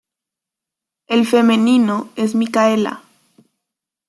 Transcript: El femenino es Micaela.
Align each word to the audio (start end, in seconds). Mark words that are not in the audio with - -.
El 1.05 1.27
femenino 1.27 2.09
es 2.15 2.33
Micaela. 2.33 3.03